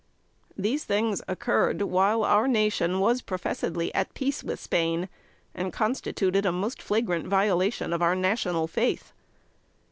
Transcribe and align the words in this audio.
These 0.57 0.83
things 0.83 1.21
occurred 1.27 1.79
while 1.83 2.23
our 2.23 2.47
nation 2.47 2.99
was 2.99 3.21
professedly 3.21 3.93
at 3.93 4.15
peace 4.15 4.43
with 4.43 4.59
Spain, 4.59 5.09
and 5.53 5.71
constituted 5.71 6.43
a 6.43 6.51
most 6.51 6.81
flagrant 6.81 7.27
violation 7.27 7.93
of 7.93 8.01
our 8.01 8.15
national 8.15 8.65
faith. 8.65 9.13